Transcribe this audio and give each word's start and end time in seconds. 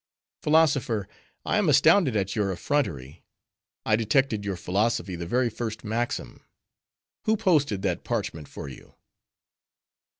"Philosopher! 0.41 1.07
I 1.45 1.59
am 1.59 1.69
astounded 1.69 2.15
at 2.15 2.35
your 2.35 2.51
effrontery. 2.51 3.23
I 3.85 3.95
detected 3.95 4.43
your 4.43 4.55
philosophy 4.55 5.15
the 5.15 5.27
very 5.27 5.51
first 5.51 5.83
maxim. 5.83 6.43
Who 7.25 7.37
posted 7.37 7.83
that 7.83 8.03
parchment 8.03 8.47
for 8.47 8.67
you?" 8.67 8.95